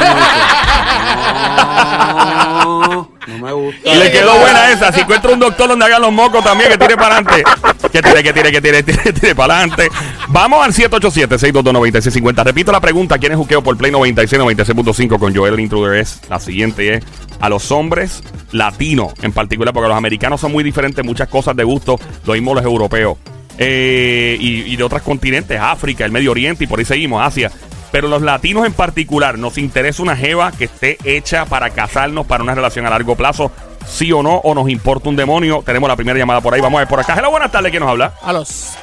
No, 2.65 3.11
no 3.27 3.39
me 3.39 3.53
gusta. 3.53 3.93
Y 3.93 3.99
le 3.99 4.11
quedó 4.11 4.39
buena 4.39 4.71
esa. 4.71 4.91
Si 4.91 5.03
encuentra 5.03 5.33
un 5.33 5.39
doctor 5.39 5.69
donde 5.69 5.85
hagan 5.85 6.01
los 6.01 6.13
mocos 6.13 6.43
también, 6.43 6.71
que 6.71 6.79
tire 6.79 6.97
para 6.97 7.19
adelante. 7.19 7.45
Que 7.95 8.03
tire, 8.03 8.25
que 8.25 8.33
tire, 8.33 8.51
que 8.51 8.61
tire, 8.61 8.83
tire, 8.83 9.13
tire 9.13 9.35
para 9.37 9.59
adelante. 9.59 9.89
Vamos 10.27 10.65
al 10.65 10.73
787-622-9650. 10.73 12.43
Repito 12.43 12.73
la 12.73 12.81
pregunta: 12.81 13.19
¿quién 13.19 13.31
es 13.31 13.39
juqueo 13.39 13.63
por 13.63 13.77
Play 13.77 13.93
96, 13.93 14.43
96.5 14.43 15.17
con 15.17 15.33
Joel 15.33 15.55
el 15.55 15.61
Intruder? 15.61 16.01
Es 16.01 16.21
la 16.29 16.41
siguiente: 16.41 16.95
es 16.95 17.05
a 17.39 17.49
los 17.49 17.71
hombres 17.71 18.25
latinos 18.51 19.13
en 19.23 19.31
particular, 19.31 19.73
porque 19.73 19.87
los 19.87 19.97
americanos 19.97 20.41
son 20.41 20.51
muy 20.51 20.65
diferentes, 20.65 21.05
muchas 21.05 21.29
cosas 21.29 21.55
de 21.55 21.63
gusto, 21.63 21.97
lo 22.27 22.33
mismo 22.33 22.53
los 22.53 22.65
europeos. 22.65 23.17
Eh, 23.59 24.37
y, 24.41 24.63
y 24.63 24.75
de 24.75 24.83
otros 24.83 25.03
continentes, 25.03 25.61
África, 25.61 26.05
el 26.05 26.11
Medio 26.11 26.33
Oriente 26.33 26.65
y 26.65 26.67
por 26.67 26.81
ahí 26.81 26.85
seguimos, 26.85 27.25
Asia. 27.25 27.53
Pero 27.93 28.09
los 28.09 28.23
latinos 28.23 28.67
en 28.67 28.73
particular, 28.73 29.39
nos 29.39 29.57
interesa 29.57 30.03
una 30.03 30.17
jeva 30.17 30.51
que 30.51 30.65
esté 30.65 30.99
hecha 31.05 31.45
para 31.45 31.71
casarnos, 31.71 32.27
para 32.27 32.43
una 32.43 32.57
relación 32.57 32.87
a 32.87 32.91
largo 32.91 33.15
plazo, 33.15 33.53
sí 33.87 34.13
o 34.13 34.23
no, 34.23 34.37
o 34.37 34.55
nos 34.55 34.69
importa 34.69 35.09
un 35.09 35.17
demonio. 35.17 35.63
Tenemos 35.65 35.89
la 35.89 35.97
primera 35.97 36.19
llamada 36.19 36.41
por 36.41 36.55
ahí, 36.55 36.61
vamos 36.61 36.79
a 36.79 36.81
ver 36.81 36.89
por 36.89 37.01
acá. 37.01 37.15
Hello, 37.17 37.31
buenas 37.31 37.51
tardes, 37.51 37.71
¿quién 37.71 37.83
nos 37.83 37.91
habla? 37.91 38.15
A 38.23 38.33
los. 38.33 38.75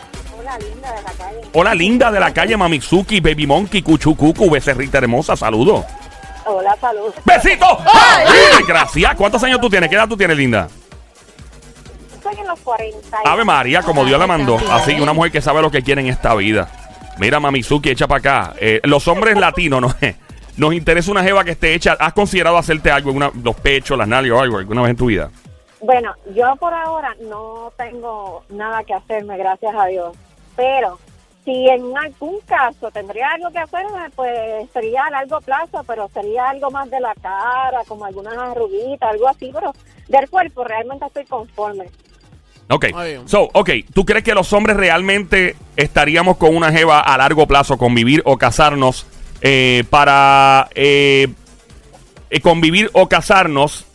Hola, 1.54 1.74
linda 1.76 2.12
de 2.12 2.20
la 2.20 2.34
calle 2.34 2.56
Mamizuki, 2.56 3.20
Baby 3.20 3.46
Monkey, 3.48 3.82
Cuchucucu, 3.82 4.50
becerrita 4.50 4.98
hermosa, 5.00 5.36
saludos. 5.36 5.84
Hola, 6.46 6.76
salud. 6.80 7.14
¡Besito! 7.26 7.66
¡Ay! 7.94 8.64
Gracias. 8.68 9.16
¿Cuántos 9.16 9.44
años 9.44 9.60
tú 9.62 9.70
tienes? 9.70 9.90
¿Qué 9.90 9.96
edad 9.96 10.08
tú 10.08 10.18
tienes, 10.18 10.38
linda? 10.38 10.68
Estoy 12.16 12.36
en 12.40 12.48
los 12.48 12.60
40. 12.62 12.98
y- 13.24 13.28
Ave 13.28 13.44
María, 13.46 13.82
como 13.84 14.06
Dios 14.06 14.20
la 14.20 14.28
mandó. 14.28 14.58
Así, 14.72 14.94
una 15.00 15.14
mujer 15.14 15.32
que 15.32 15.42
sabe 15.42 15.62
lo 15.62 15.70
que 15.72 15.82
quiere 15.84 16.02
en 16.02 16.08
esta 16.08 16.34
vida. 16.36 16.70
Mira, 17.18 17.40
Mamizuki, 17.40 17.90
echa 17.90 18.08
para 18.08 18.20
acá. 18.20 18.54
Eh, 18.60 18.80
los 18.84 19.08
hombres 19.08 19.38
latinos, 19.38 19.82
¿no? 19.82 19.96
Nos 20.58 20.74
interesa 20.74 21.12
una 21.12 21.24
jeva 21.24 21.44
que 21.44 21.52
esté 21.52 21.74
hecha. 21.74 21.94
¿Has 22.00 22.14
considerado 22.14 22.58
hacerte 22.58 22.92
algo, 22.92 23.10
alguna, 23.10 23.32
los 23.44 23.56
pechos, 23.56 23.98
las 23.98 24.08
nalgas 24.08 24.38
o 24.38 24.42
algo, 24.42 24.58
alguna 24.58 24.82
vez 24.82 24.92
en 24.92 24.98
tu 24.98 25.06
vida? 25.08 25.30
Bueno, 25.82 26.14
yo 26.36 26.56
por 26.58 26.74
ahora 26.74 27.16
no 27.22 27.74
tengo 27.78 28.44
nada 28.50 28.84
que 28.84 28.94
hacerme, 28.94 29.38
gracias 29.38 29.74
a 29.76 29.86
Dios. 29.88 30.16
Pero 30.56 31.00
si 31.44 31.68
en 31.68 31.98
algún 31.98 32.40
caso 32.46 32.92
tendría 32.92 33.32
algo 33.32 33.50
que 33.50 33.60
hacerme, 33.60 34.10
pues 34.16 34.70
sería 34.74 35.06
a 35.06 35.10
largo 35.10 35.42
plazo, 35.42 35.84
pero 35.88 36.08
sería 36.14 36.50
algo 36.50 36.70
más 36.70 36.90
de 36.92 37.00
la 37.00 37.16
cara, 37.16 37.82
como 37.88 38.06
algunas 38.06 38.38
arruguitas, 38.38 39.10
algo 39.10 39.28
así, 39.28 39.50
pero 39.52 39.74
del 40.08 40.30
cuerpo 40.30 40.64
realmente 40.64 41.06
estoy 41.06 41.26
conforme. 41.26 41.86
Ok. 42.70 42.86
So, 43.26 43.50
ok. 43.54 43.70
¿Tú 43.94 44.06
crees 44.06 44.24
que 44.24 44.34
los 44.34 44.54
hombres 44.54 44.78
realmente 44.78 45.56
estaríamos 45.76 46.38
con 46.38 46.56
una 46.56 46.72
jeva 46.72 47.00
a 47.00 47.18
largo 47.18 47.48
plazo, 47.48 47.78
convivir 47.78 48.22
o 48.26 48.38
casarnos 48.38 49.08
eh, 49.42 49.84
para 49.90 50.70
eh, 50.76 51.28
eh, 52.30 52.40
convivir 52.42 52.90
o 52.94 53.08
casarnos 53.08 53.86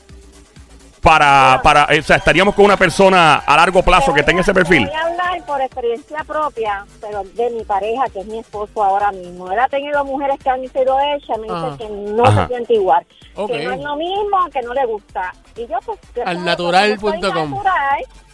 para, 1.07 1.61
para, 1.63 1.85
eh, 1.95 2.01
o 2.01 2.03
sea, 2.03 2.17
estaríamos 2.17 2.53
con 2.53 2.65
una 2.65 2.77
persona 2.77 3.37
a 3.37 3.57
largo 3.57 3.81
plazo 3.85 4.13
que 4.13 4.25
tenga 4.25 4.41
ese 4.41 4.53
perfil? 4.53 4.87
Voy 4.87 4.95
a 4.95 5.07
hablar 5.07 5.47
por 5.47 5.61
experiencia 5.61 6.25
propia, 6.25 6.85
pero 7.01 7.23
de 7.35 7.51
mi 7.51 7.63
pareja, 7.63 8.03
que 8.13 8.19
es 8.21 8.27
mi 8.27 8.41
esposo 8.41 8.83
ahora 8.83 9.13
mismo. 9.13 9.53
Él 9.53 9.59
ha 9.61 9.69
tenido 9.69 10.05
mujeres 10.05 10.37
que 10.43 10.51
han 10.51 10.63
sido 10.69 10.99
hechas, 11.15 11.39
me 11.39 11.45
dice 11.45 11.55
Ah. 11.57 11.77
que 11.79 11.89
no 11.89 12.25
Ajá. 12.25 12.49
se 12.49 12.55
siente 12.55 12.75
igual, 12.75 13.07
que 13.37 13.65
no 13.65 13.73
es 13.73 13.81
lo 13.81 13.97
mismo, 13.97 14.51
que 14.53 14.63
no 14.63 14.75
le 14.75 14.85
gusta. 14.87 15.33
Y 15.57 15.61
yo 15.69 15.79
pues... 15.87 15.99
yo 16.17 16.27
Al 16.27 16.45
natural.com. 16.45 17.55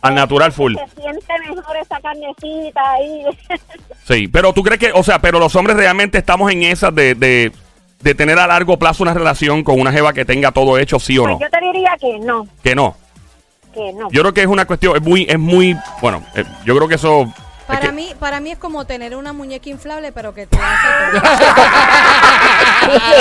Al 0.00 0.14
natural 0.14 0.52
full. 0.52 0.74
Se 0.74 1.02
siente 1.02 1.34
mejor 1.50 1.76
esa 1.76 2.00
carnecita 2.00 2.80
ahí. 2.92 3.24
Sí, 4.04 4.26
pero 4.26 4.52
tú 4.52 4.64
crees 4.64 4.80
que, 4.80 4.90
o 4.92 5.04
sea, 5.04 5.20
pero 5.20 5.38
los 5.38 5.54
hombres 5.54 5.76
realmente 5.76 6.18
estamos 6.18 6.50
en 6.50 6.64
esas 6.64 6.92
de, 6.92 7.14
de, 7.14 7.52
de 8.02 8.14
tener 8.14 8.38
a 8.38 8.46
largo 8.46 8.76
plazo 8.78 9.02
una 9.02 9.14
relación 9.14 9.62
con 9.64 9.80
una 9.80 9.92
jeva 9.92 10.12
que 10.12 10.24
tenga 10.24 10.52
todo 10.52 10.76
hecho, 10.78 10.98
sí 10.98 11.18
o 11.18 11.22
Pues 11.24 11.34
no. 11.34 11.40
yo 11.40 11.50
te 11.50 11.60
diría 11.60 11.96
que 12.00 12.18
no, 12.18 12.46
Que 12.62 12.74
no. 12.74 12.96
que 13.72 13.92
no. 13.92 14.10
Yo 14.10 14.20
creo 14.22 14.34
que 14.34 14.40
es 14.42 14.46
una 14.48 14.64
cuestión, 14.66 14.96
es 14.96 15.02
muy, 15.02 15.26
es 15.28 15.38
muy, 15.38 15.76
bueno, 16.00 16.22
eh, 16.34 16.44
yo 16.64 16.74
creo 16.76 16.88
que 16.88 16.96
eso... 16.96 17.22
es 17.22 17.64
Para 17.66 17.80
que- 17.80 17.92
mí, 17.92 18.12
para 18.18 18.40
mí 18.40 18.50
es 18.52 18.58
como 18.58 18.84
tener 18.84 19.16
una 19.16 19.32
muñeca 19.32 19.70
inflable, 19.70 20.12
pero 20.12 20.34
que 20.34 20.46
te 20.46 20.56
hace 20.60 21.20
todo. 21.20 21.22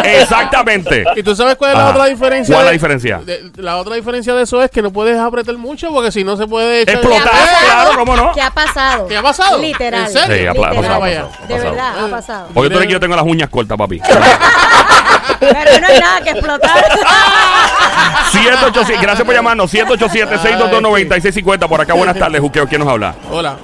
Exactamente. 0.04 1.04
¿Y 1.16 1.24
tú 1.24 1.36
sabes 1.36 1.56
cuál 1.56 1.72
es 1.72 1.78
la 1.78 1.84
Ajá. 1.84 1.92
otra 1.92 2.06
diferencia? 2.06 2.56
¿Cuál 2.56 2.62
es 2.62 2.66
la 2.66 2.72
de- 2.72 2.78
diferencia? 2.78 3.18
de- 3.24 3.52
la 3.62 3.78
otra 3.78 3.96
diferencia 3.96 4.34
de 4.34 4.44
eso 4.44 4.62
es 4.62 4.70
que 4.72 4.82
no 4.82 4.92
puedes 4.92 5.18
apretar 5.20 5.56
mucho 5.58 5.92
porque 5.92 6.12
si 6.12 6.24
no 6.24 6.38
se 6.38 6.48
puede 6.48 6.84
echar- 6.84 6.96
Explotar, 6.96 7.24
¿Qué 7.24 7.30
ha 7.30 7.32
pasado? 7.42 7.66
claro, 7.66 7.92
¿cómo 8.00 8.16
no? 8.16 8.32
¿Qué 8.34 8.42
ha 8.42 8.52
pasado? 8.52 9.08
¿Qué 9.08 9.18
ha 9.18 9.22
pasado? 9.22 9.58
Literal. 9.60 10.02
¿En 10.06 10.12
serio? 10.12 10.28
Sí, 10.28 10.46
ha 10.48 10.54
Literal. 10.54 10.76
pasado, 10.76 11.04
De 11.06 11.16
pasado. 11.16 11.64
verdad, 11.72 12.06
ha 12.06 12.08
pasado. 12.10 12.48
Porque 12.54 12.70
tú 12.70 12.76
crees 12.76 12.88
que 12.88 12.94
yo 12.94 13.00
tengo 13.00 13.16
las 13.16 13.26
uñas 13.26 13.50
cortas, 13.50 13.78
papi. 13.78 14.02
Pero 15.40 15.80
no 15.82 15.88
hay 15.88 16.00
nada 16.00 16.22
que 16.22 16.30
explotar. 16.32 16.86
787, 18.32 19.00
gracias 19.02 19.26
por 19.26 19.34
llamarnos. 19.36 19.74
787-622-9650. 19.74 21.68
Por 21.68 21.82
acá, 21.82 21.94
buenas 21.94 22.18
tardes, 22.18 22.40
Juqueo. 22.42 22.68
¿Quién 22.68 22.80
nos 22.82 22.90
habla? 22.90 23.16
Hola. 23.30 23.58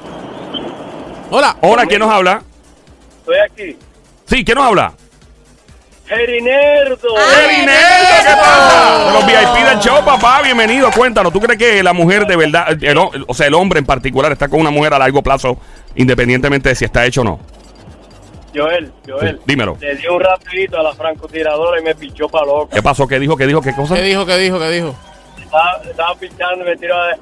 Hola. 1.30 1.56
Hola, 1.62 1.86
¿quién 1.86 2.00
nos 2.00 2.12
habla? 2.12 2.42
Estoy 3.20 3.36
aquí. 3.46 3.78
Sí, 4.26 4.44
¿quién 4.44 4.58
nos 4.58 4.66
habla? 4.68 4.94
Gerinerdo. 6.08 7.10
Ay, 7.18 7.56
¡Eri 7.56 7.66
Nerdo! 7.66 8.16
¿Qué 8.24 8.36
pasa? 8.40 9.08
De 9.08 9.14
los 9.14 9.26
VIP 9.26 9.68
del 9.68 9.80
show, 9.80 10.06
papá. 10.06 10.42
Bienvenido. 10.42 10.90
Cuéntanos. 10.92 11.34
¿Tú 11.34 11.42
crees 11.42 11.60
que 11.60 11.84
la 11.84 11.92
mujer 11.92 12.26
de 12.26 12.38
verdad, 12.38 12.82
el 12.82 12.98
o 12.98 13.34
sea, 13.34 13.48
el 13.48 13.54
hombre 13.54 13.80
en 13.80 13.86
particular, 13.86 14.32
está 14.32 14.48
con 14.48 14.62
una 14.62 14.72
mujer 14.72 14.94
a 14.94 15.00
largo 15.00 15.22
plazo, 15.22 15.58
independientemente 15.96 16.70
de 16.70 16.76
si 16.76 16.86
está 16.86 17.06
hecho 17.06 17.22
o 17.22 17.24
no? 17.26 17.40
Joel, 18.56 18.92
Joel. 19.06 19.36
Sí, 19.36 19.42
dímelo. 19.46 19.78
Le 19.82 19.96
di 19.96 20.08
un 20.08 20.22
rapidito 20.22 20.80
a 20.80 20.84
la 20.84 20.94
francotiradora 20.94 21.80
y 21.80 21.84
me 21.84 21.94
pichó 21.94 22.30
para 22.30 22.46
loco. 22.46 22.70
¿Qué 22.70 22.82
pasó? 22.82 23.06
¿Qué 23.06 23.20
dijo? 23.20 23.36
¿Qué 23.36 23.46
dijo? 23.46 23.62
¿Qué 23.62 23.76
cosa? 23.76 23.96
¿Qué 23.96 24.04
dijo? 24.04 24.26
¿Qué 24.26 24.38
dijo? 24.38 24.58
¿Qué 24.58 24.70
dijo? 24.70 24.96
Estaba, 25.38 25.82
estaba 25.84 26.16
pichando 26.16 26.64
y 26.64 26.70
me 26.70 26.78
tiró 26.78 26.96
de... 27.06 27.16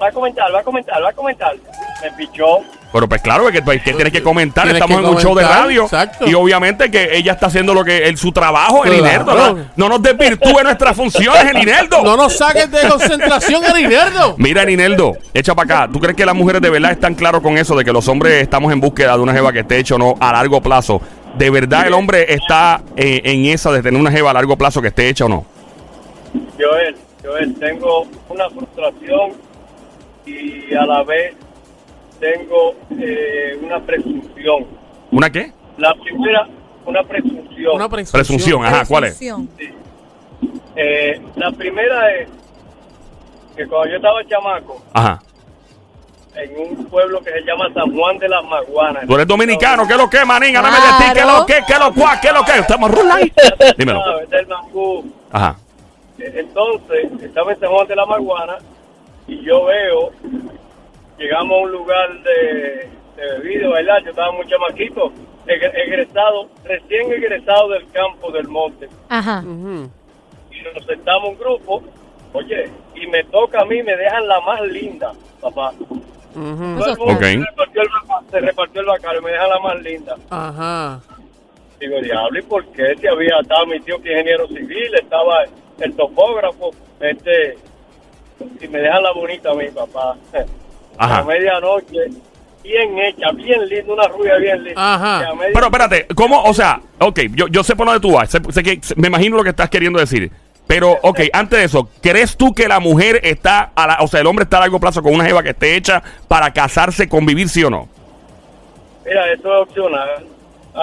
Va 0.00 0.08
a 0.08 0.12
comentar, 0.12 0.54
va 0.54 0.60
a 0.60 0.62
comentar, 0.64 1.02
va 1.02 1.08
a 1.08 1.12
comentar. 1.12 1.56
Me 2.02 2.10
pichó. 2.12 2.60
Pero 2.96 3.10
pues 3.10 3.20
claro, 3.20 3.46
que, 3.52 3.60
pues, 3.60 3.82
que 3.82 3.92
tienes 3.92 4.10
que 4.10 4.22
comentar. 4.22 4.64
Tienes 4.64 4.80
Estamos 4.80 5.02
que 5.02 5.06
en 5.06 5.14
un 5.16 5.20
show 5.20 5.34
de 5.34 5.42
comentar, 5.42 5.64
radio. 5.64 5.82
exacto. 5.82 6.26
Y 6.26 6.32
obviamente 6.32 6.90
que 6.90 7.14
ella 7.14 7.32
está 7.32 7.46
haciendo 7.48 7.74
lo 7.74 7.84
que 7.84 8.08
es 8.08 8.18
su 8.18 8.32
trabajo, 8.32 8.86
el 8.86 8.92
Claro. 8.98 9.04
Inerdo. 9.06 9.54
¿no? 9.54 9.64
No 9.76 9.88
nos 9.90 10.00
desvirtúe 10.02 10.62
nuestras 10.62 10.96
funciones, 10.96 11.44
el 11.54 11.58
Inerdo. 11.62 12.02
No 12.02 12.16
nos 12.16 12.38
saques 12.38 12.70
de 12.70 12.88
concentración, 12.88 13.62
Erinaldo. 13.64 14.34
Mira, 14.38 14.64
Nineldo, 14.64 15.12
echa 15.34 15.54
para 15.54 15.82
acá. 15.84 15.92
¿Tú 15.92 16.00
crees 16.00 16.16
que 16.16 16.24
las 16.24 16.34
mujeres 16.34 16.62
de 16.62 16.70
verdad 16.70 16.92
están 16.92 17.14
claros 17.14 17.42
con 17.42 17.58
eso 17.58 17.76
de 17.76 17.84
que 17.84 17.92
los 17.92 18.08
hombres 18.08 18.42
estamos 18.42 18.72
en 18.72 18.80
búsqueda 18.80 19.14
de 19.14 19.22
una 19.22 19.34
jeva 19.34 19.52
que 19.52 19.60
esté 19.60 19.76
hecho 19.78 19.96
o 19.96 19.98
no 19.98 20.14
a 20.18 20.32
largo 20.32 20.62
plazo? 20.62 20.98
¿De 21.36 21.50
verdad 21.50 21.86
el 21.86 21.92
hombre 21.92 22.32
está 22.32 22.80
eh, 22.96 23.20
en 23.24 23.44
esa 23.44 23.70
de 23.72 23.82
tener 23.82 24.00
una 24.00 24.10
jeva 24.10 24.30
a 24.30 24.32
largo 24.32 24.56
plazo 24.56 24.80
que 24.80 24.88
esté 24.88 25.10
hecha 25.10 25.26
o 25.26 25.28
no? 25.28 25.44
Joel, 26.58 26.96
Joel, 27.22 27.54
tengo 27.60 28.06
una 28.30 28.48
frustración 28.48 29.32
y 30.24 30.72
a 30.74 30.86
la 30.86 31.02
vez 31.04 31.34
tengo 32.18 32.74
eh, 32.98 33.58
una 33.62 33.80
presunción. 33.80 34.66
¿Una 35.10 35.30
qué? 35.30 35.52
La 35.78 35.94
primera, 35.94 36.48
una 36.84 37.02
presunción. 37.02 37.74
Una 37.74 37.88
presunción. 37.88 38.20
Presunción, 38.20 38.64
ajá, 38.64 38.84
¿cuál 38.86 39.04
es? 39.04 39.20
Eh, 40.78 41.20
la 41.36 41.50
primera 41.52 42.14
es 42.14 42.28
que 43.56 43.66
cuando 43.66 43.90
yo 43.90 43.96
estaba 43.96 44.24
chamaco, 44.26 44.82
Ajá. 44.92 45.22
en 46.34 46.50
un 46.58 46.84
pueblo 46.86 47.20
que 47.20 47.30
se 47.32 47.40
llama 47.42 47.72
San 47.72 47.96
Juan 47.96 48.18
de 48.18 48.28
las 48.28 48.44
Maguanas. 48.44 49.06
Tú 49.06 49.14
eres 49.14 49.26
dominicano, 49.26 49.86
¿qué 49.86 49.94
es 49.94 49.98
lo 49.98 50.10
que, 50.10 50.24
manín? 50.24 50.56
Háblame 50.56 50.76
de 50.76 50.82
ti, 50.98 51.04
¿qué 51.14 51.20
es 51.20 51.26
lo 51.26 51.46
que, 51.46 51.54
qué 51.66 51.72
es 51.72 51.78
lo 51.78 51.94
cuá, 51.94 52.20
qué 52.20 52.28
es 52.28 52.34
lo 52.34 52.44
que? 52.44 52.58
Estamos 52.58 52.90
rulay. 52.90 53.32
Dímelo. 53.78 54.02
Ah, 54.04 54.22
es 54.22 54.30
del 54.30 54.46
Mangú. 54.46 55.04
Ajá. 55.32 55.56
Entonces, 56.18 57.10
estaba 57.22 57.52
en 57.52 57.60
San 57.60 57.70
Juan 57.70 57.86
de 57.86 57.96
la 57.96 58.06
Maguana 58.06 58.58
y 59.26 59.42
yo 59.42 59.64
veo, 59.64 60.10
llegamos 61.18 61.52
a 61.58 61.62
un 61.62 61.72
lugar 61.72 62.22
de, 62.22 62.88
de 63.16 63.38
bebida, 63.38 63.68
bailar, 63.68 64.02
yo 64.04 64.10
estaba 64.10 64.32
muy 64.32 64.46
chamaquito, 64.46 65.12
egre- 65.46 65.72
egresado, 65.74 66.48
recién 66.64 67.12
egresado 67.12 67.68
del 67.70 67.90
campo 67.92 68.30
del 68.32 68.48
monte. 68.48 68.88
Ajá. 69.08 69.42
Y 69.42 70.62
nos 70.74 70.84
sentamos 70.86 71.30
un 71.30 71.38
grupo, 71.38 71.82
oye, 72.32 72.70
y 72.94 73.06
me 73.08 73.24
toca 73.24 73.60
a 73.60 73.64
mí, 73.64 73.82
me 73.82 73.96
dejan 73.96 74.26
la 74.28 74.40
más 74.40 74.60
linda, 74.62 75.12
papá. 75.40 75.72
Mundo 76.34 76.84
Ok. 76.98 77.22
se, 77.22 77.36
repartió 77.38 77.82
el, 77.82 77.88
se 78.30 78.40
repartió 78.40 78.80
el 78.82 79.22
me 79.22 79.30
dejan 79.30 79.48
la 79.50 79.58
más 79.58 79.82
linda. 79.82 80.16
Ajá. 80.28 81.00
Digo, 81.80 82.00
diablo, 82.00 82.38
¿y 82.38 82.42
por 82.42 82.64
qué? 82.72 82.94
Si 83.00 83.06
había, 83.06 83.38
estaba 83.40 83.64
mi 83.66 83.80
tío 83.80 84.00
que 84.02 84.10
es 84.12 84.18
ingeniero 84.18 84.46
civil, 84.48 84.94
estaba 85.00 85.44
el 85.80 85.94
topógrafo, 85.96 86.70
este, 87.00 87.56
y 88.60 88.68
me 88.68 88.80
dejan 88.80 89.02
la 89.02 89.12
bonita 89.12 89.50
a 89.50 89.54
mi 89.54 89.68
papá. 89.68 90.16
Ajá. 90.98 91.18
A 91.18 91.24
medianoche, 91.24 91.98
bien 92.62 92.98
hecha, 92.98 93.30
bien 93.34 93.66
linda, 93.68 93.92
una 93.92 94.08
rubia 94.08 94.36
bien 94.36 94.64
linda. 94.64 94.94
Ajá. 94.94 95.28
Pero 95.52 95.66
espérate, 95.66 96.06
¿cómo? 96.14 96.42
O 96.44 96.54
sea, 96.54 96.80
ok, 96.98 97.20
yo, 97.34 97.48
yo 97.48 97.62
sé 97.64 97.76
por 97.76 97.86
dónde 97.86 98.00
tú 98.00 98.12
vas, 98.12 98.30
sé, 98.30 98.40
sé 98.50 98.62
que, 98.62 98.80
me 98.96 99.08
imagino 99.08 99.36
lo 99.36 99.44
que 99.44 99.50
estás 99.50 99.68
queriendo 99.70 99.98
decir. 99.98 100.30
Pero, 100.66 100.98
ok, 101.02 101.20
antes 101.32 101.58
de 101.60 101.64
eso, 101.64 101.88
¿crees 102.02 102.36
tú 102.36 102.52
que 102.52 102.66
la 102.66 102.80
mujer 102.80 103.20
está, 103.22 103.70
a 103.76 103.86
la- 103.86 103.98
o 104.00 104.08
sea, 104.08 104.18
el 104.20 104.26
hombre 104.26 104.42
está 104.42 104.56
a 104.56 104.60
largo 104.60 104.80
plazo 104.80 105.00
con 105.00 105.14
una 105.14 105.24
jeva 105.24 105.42
que 105.44 105.50
esté 105.50 105.76
hecha 105.76 106.02
para 106.26 106.52
casarse, 106.52 107.08
convivir, 107.08 107.48
sí 107.48 107.62
o 107.62 107.70
no? 107.70 107.88
Mira, 109.04 109.32
eso 109.32 109.42
es 109.54 109.62
opcional. 109.68 110.26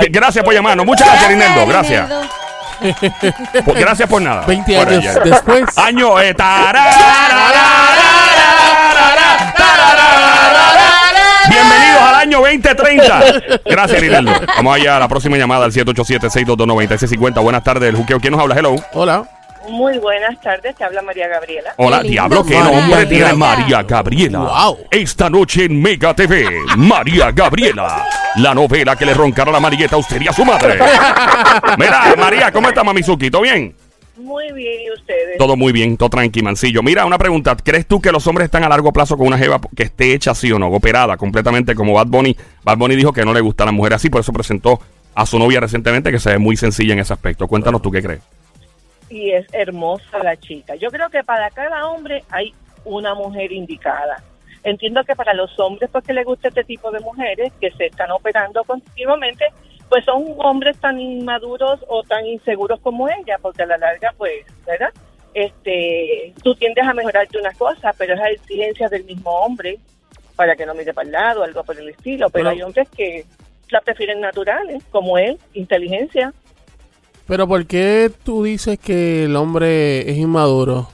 Gracias 0.09 0.43
por 0.45 0.53
llamarnos. 0.53 0.85
Muchas 0.85 1.05
gracias, 1.07 1.29
Rinaldo. 1.29 1.67
Gracias. 1.67 2.09
Gracias 3.75 4.09
por 4.09 4.21
nada. 4.21 4.45
20 4.45 4.73
Fuera 4.75 4.91
años 4.91 5.23
después. 5.23 5.77
Año 5.77 6.19
eh, 6.21 6.33
tararararararara, 6.33 8.02
año 12.23 12.39
2030. 12.39 13.41
Gracias, 13.65 14.01
Rinaldo. 14.01 14.31
Vamos 14.55 14.75
allá 14.75 14.97
a 14.97 14.99
la 14.99 15.07
próxima 15.07 15.37
llamada 15.37 15.65
al 15.65 15.71
787-622-9650. 15.71 17.41
Buenas 17.41 17.63
tardes, 17.63 17.89
el 17.89 17.95
juqueo. 17.95 18.19
¿Quién 18.19 18.31
nos 18.33 18.41
habla? 18.41 18.55
Hello. 18.55 18.75
Hola. 18.93 19.23
Muy 19.69 19.97
buenas 19.97 20.39
tardes, 20.41 20.75
te 20.75 20.83
habla 20.83 21.01
María 21.01 21.29
Gabriela. 21.29 21.73
Hola, 21.77 22.01
Qué 22.01 22.09
diablo, 22.09 22.43
qué 22.43 22.57
María 22.57 22.79
nombre 22.81 23.05
tiene. 23.05 23.33
María 23.33 23.83
Gabriela. 23.83 24.39
Wow. 24.39 24.77
Esta 24.91 25.29
noche 25.29 25.63
en 25.63 25.81
Mega 25.81 26.13
TV, 26.13 26.45
María 26.75 27.31
Gabriela. 27.31 28.05
La 28.35 28.53
novela 28.53 28.97
que 28.97 29.05
le 29.05 29.13
roncará 29.13 29.53
la 29.53 29.61
marigueta 29.61 29.95
a 29.95 29.99
usted 29.99 30.19
y 30.21 30.27
a 30.27 30.33
su 30.33 30.43
madre. 30.43 30.77
Mira, 31.77 32.13
María, 32.17 32.51
¿cómo 32.51 32.67
está, 32.67 32.83
Mamizuki? 32.83 33.31
¿Todo 33.31 33.43
bien? 33.43 33.73
Muy 34.23 34.53
bien, 34.53 34.81
¿y 34.83 34.91
ustedes? 34.91 35.37
Todo 35.37 35.57
muy 35.57 35.73
bien, 35.73 35.97
todo 35.97 36.09
tranqui, 36.09 36.41
mancillo. 36.41 36.81
Mira, 36.81 37.05
una 37.05 37.17
pregunta. 37.17 37.57
¿Crees 37.57 37.85
tú 37.85 38.01
que 38.01 38.09
los 38.09 38.25
hombres 38.25 38.45
están 38.45 38.63
a 38.63 38.69
largo 38.69 38.93
plazo 38.93 39.17
con 39.17 39.27
una 39.27 39.37
jeva 39.37 39.59
que 39.75 39.83
esté 39.83 40.13
hecha 40.13 40.31
así 40.31 40.49
o 40.49 40.57
no? 40.57 40.67
Operada 40.67 41.17
completamente 41.17 41.75
como 41.75 41.93
Bad 41.93 42.07
Bunny. 42.07 42.35
Bad 42.63 42.77
Bunny 42.77 42.95
dijo 42.95 43.11
que 43.11 43.25
no 43.25 43.33
le 43.33 43.41
gusta 43.41 43.63
a 43.63 43.65
la 43.65 43.73
mujer 43.73 43.93
así, 43.93 44.09
por 44.09 44.21
eso 44.21 44.31
presentó 44.31 44.79
a 45.13 45.25
su 45.25 45.37
novia 45.37 45.59
recientemente 45.59 46.09
que 46.09 46.19
se 46.19 46.29
ve 46.31 46.37
muy 46.37 46.55
sencilla 46.55 46.93
en 46.93 46.99
ese 46.99 47.11
aspecto. 47.11 47.47
Cuéntanos 47.49 47.81
tú 47.81 47.91
qué 47.91 48.01
crees. 48.01 48.21
Y 49.09 49.31
es 49.31 49.45
hermosa 49.51 50.23
la 50.23 50.37
chica. 50.37 50.75
Yo 50.75 50.89
creo 50.89 51.09
que 51.09 51.21
para 51.23 51.49
cada 51.49 51.89
hombre 51.89 52.23
hay 52.29 52.53
una 52.85 53.13
mujer 53.15 53.51
indicada. 53.51 54.23
Entiendo 54.63 55.03
que 55.03 55.17
para 55.17 55.33
los 55.33 55.59
hombres, 55.59 55.89
porque 55.91 56.13
les 56.13 56.25
gusta 56.25 56.47
este 56.47 56.63
tipo 56.63 56.89
de 56.91 57.01
mujeres 57.01 57.51
que 57.59 57.71
se 57.71 57.87
están 57.87 58.09
operando 58.11 58.63
continuamente, 58.63 59.43
pues 59.93 60.05
son 60.05 60.25
hombres 60.39 60.75
tan 60.79 60.99
inmaduros 60.99 61.79
o 61.87 62.01
tan 62.01 62.25
inseguros 62.25 62.79
como 62.79 63.07
ella, 63.09 63.37
porque 63.39 63.61
a 63.61 63.67
la 63.67 63.77
larga, 63.77 64.11
pues, 64.17 64.43
¿verdad? 64.65 64.89
Este, 65.35 66.33
tú 66.43 66.55
tiendes 66.55 66.83
a 66.83 66.95
mejorarte 66.95 67.37
una 67.37 67.53
cosa, 67.53 67.93
pero 67.95 68.15
es 68.15 68.19
a 68.19 68.29
exigencia 68.31 68.89
del 68.89 69.03
mismo 69.03 69.29
hombre 69.29 69.77
para 70.35 70.55
que 70.55 70.65
no 70.65 70.73
mire 70.73 70.95
para 70.95 71.05
el 71.05 71.11
lado, 71.11 71.43
algo 71.43 71.63
por 71.63 71.77
el 71.79 71.89
estilo. 71.89 72.27
Pero 72.31 72.45
Pero- 72.45 72.49
hay 72.49 72.61
hombres 72.63 72.89
que 72.89 73.25
la 73.69 73.81
prefieren 73.81 74.19
naturales, 74.19 74.81
como 74.89 75.19
él, 75.19 75.37
inteligencia. 75.53 76.33
Pero 77.27 77.47
¿por 77.47 77.67
qué 77.67 78.09
tú 78.23 78.43
dices 78.43 78.79
que 78.79 79.25
el 79.25 79.35
hombre 79.35 80.09
es 80.09 80.17
inmaduro? 80.17 80.89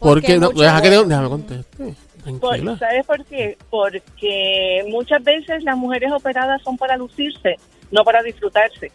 Porque 0.00 0.36
Porque 0.36 0.38
no, 0.40 0.50
deja 0.50 0.82
que 0.82 0.90
déjame 0.90 1.28
conteste. 1.28 1.94
Por-. 2.40 2.78
¿Sabes 2.78 3.06
por 3.06 3.24
qué? 3.24 3.56
Porque 3.70 4.84
muchas 4.88 5.22
veces 5.22 5.62
las 5.62 5.76
mujeres 5.76 6.10
operadas 6.10 6.60
son 6.62 6.76
para 6.76 6.96
lucirse, 6.96 7.54
no 7.92 8.02
para 8.04 8.22
disfrutarse. 8.22 8.90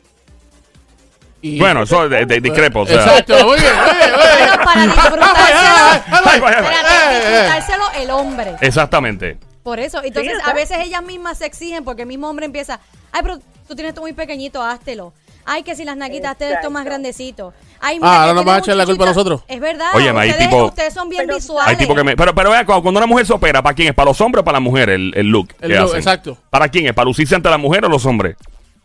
Y- 1.42 1.60
Bueno, 1.60 1.84
eso 1.84 2.10
de, 2.10 2.26
de- 2.26 2.42
discrepo. 2.42 2.82
O 2.82 2.86
sea, 2.88 2.96
Exacto, 2.96 3.34
muy 3.46 3.60
bien, 3.60 3.74
muy 3.76 3.96
bien, 3.96 4.12
muy 4.12 4.38
bien. 4.38 4.50
Pero 4.52 4.64
para 4.64 4.82
disfrutárselo, 4.84 6.48
espérate, 6.50 7.16
disfrutárselo 7.16 7.84
el 7.98 8.10
hombre. 8.12 8.56
Exactamente. 8.62 9.38
Por 9.64 9.80
eso, 9.80 10.02
entonces 10.04 10.34
a 10.46 10.54
veces 10.54 10.80
ellas 10.82 11.04
mismas 11.04 11.38
se 11.38 11.46
exigen 11.46 11.84
porque 11.84 12.04
el 12.04 12.08
mismo 12.08 12.30
hombre 12.30 12.46
empieza, 12.46 12.80
ay, 13.12 13.22
pero 13.22 13.38
tú 13.68 13.76
tienes 13.76 13.90
esto 13.90 14.02
muy 14.02 14.14
pequeñito, 14.14 14.64
háztelo. 14.64 15.14
Ay, 15.50 15.64
que 15.64 15.76
si 15.76 15.86
las 15.86 15.96
naquitas, 15.96 16.32
hazte 16.32 16.52
esto 16.54 16.70
más 16.72 16.84
grandecito. 16.84 17.54
Ay, 17.80 18.00
Ah, 18.02 18.24
ahora 18.24 18.28
que 18.30 18.34
nos 18.34 18.44
tienes 18.44 18.46
vas 18.46 18.56
a 18.56 18.60
echar 18.60 18.76
la 18.76 18.86
culpa 18.86 19.04
a 19.04 19.08
nosotros. 19.08 19.42
Es 19.48 19.60
verdad. 19.62 19.92
Oye, 19.94 20.10
hay 20.10 20.30
ustedes, 20.32 20.50
tipo- 20.50 20.66
ustedes 20.66 20.94
son 20.94 21.08
bien 21.10 21.24
Pero- 21.26 21.36
visuales. 21.38 21.70
Hay 21.70 21.76
tipo 21.78 21.96
que 21.96 22.04
me. 22.04 22.18
Pero, 22.18 22.34
pero 22.36 22.50
vea, 22.52 22.66
cuando 22.66 22.82
cuando 22.84 22.98
una 23.00 23.08
mujer 23.08 23.26
se 23.26 23.34
opera, 23.34 23.62
¿para 23.62 23.74
quién 23.76 23.90
es? 23.90 23.94
¿Para 23.94 24.10
los 24.10 24.20
hombres 24.20 24.42
o 24.42 24.44
para 24.46 24.56
la 24.58 24.60
mujer 24.60 24.90
el, 24.90 25.14
el 25.16 25.28
look? 25.28 25.50
El 25.62 25.70
que 25.72 25.76
look, 25.78 25.86
hacen? 25.86 25.98
exacto. 26.00 26.38
¿Para 26.50 26.68
quién 26.68 26.88
es? 26.88 26.94
¿Para 26.94 27.06
lucirse 27.06 27.36
ante 27.36 27.50
la 27.50 27.58
mujer 27.58 27.86
o 27.86 27.90
los 27.90 28.06
hombres? 28.06 28.36